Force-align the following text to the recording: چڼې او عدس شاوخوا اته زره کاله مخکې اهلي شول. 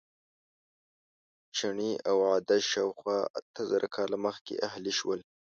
چڼې 1.57 1.91
او 2.09 2.17
عدس 2.31 2.61
شاوخوا 2.71 3.19
اته 3.39 3.61
زره 3.71 3.87
کاله 3.95 4.17
مخکې 4.25 4.55
اهلي 4.67 4.93
شول. 4.99 5.19